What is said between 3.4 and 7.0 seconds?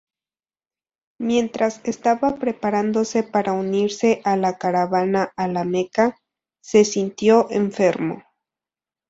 unirse a la caravana a La Meca, se